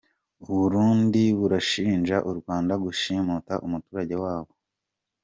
U 0.49 0.51
Burundi 0.59 1.23
burashinja 1.39 2.17
u 2.29 2.31
Rwanda 2.39 2.73
gushimuta 2.85 3.53
umuturage 3.65 4.15
wabwo. 4.23 4.53